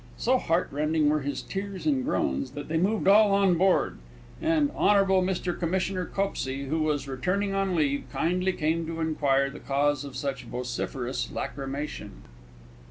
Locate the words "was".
6.79-7.07